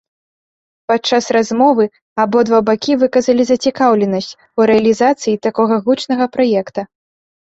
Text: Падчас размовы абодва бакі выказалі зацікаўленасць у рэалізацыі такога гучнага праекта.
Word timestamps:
Падчас 0.91 1.25
размовы 1.37 1.85
абодва 2.23 2.61
бакі 2.69 2.93
выказалі 3.03 3.43
зацікаўленасць 3.49 4.31
у 4.61 4.69
рэалізацыі 4.71 5.37
такога 5.47 5.75
гучнага 5.89 6.25
праекта. 6.39 6.81